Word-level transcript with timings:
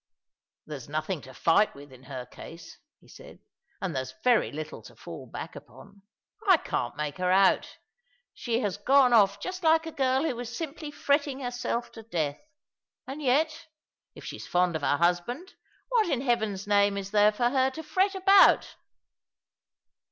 *' 0.35 0.65
There's 0.65 0.89
nothing 0.89 1.21
to 1.21 1.33
fight 1.35 1.75
with 1.75 1.91
in 1.93 2.05
her 2.05 2.25
case," 2.25 2.79
he 3.01 3.07
said, 3.07 3.37
"and 3.79 3.95
there's 3.95 4.15
very 4.23 4.51
little 4.51 4.81
to 4.81 4.95
fall 4.95 5.27
back 5.27 5.55
upon. 5.55 6.01
I 6.47 6.57
can't 6.57 6.95
make 6.95 7.19
her 7.19 7.29
out. 7.31 7.77
She 8.33 8.61
has 8.61 8.77
gone 8.77 9.13
off 9.13 9.39
just 9.39 9.61
like 9.61 9.85
a 9.85 9.91
girl 9.91 10.23
who 10.23 10.35
was 10.35 10.57
simply 10.57 10.89
fretting 10.89 11.41
herself 11.41 11.91
to 11.91 12.01
death; 12.01 12.41
and 13.05 13.21
yet, 13.21 13.67
if 14.15 14.25
she's 14.25 14.47
fond 14.47 14.75
of 14.75 14.81
her 14.81 14.97
husband, 14.97 15.53
what 15.89 16.09
in 16.09 16.21
Heaven's 16.21 16.65
name 16.65 16.97
is 16.97 17.11
there 17.11 17.31
for 17.31 17.51
her 17.51 17.69
to 17.69 17.83
fret 17.83 18.15
about 18.15 18.75